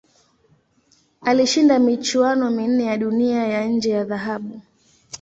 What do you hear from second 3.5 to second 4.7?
nje ya dhahabu.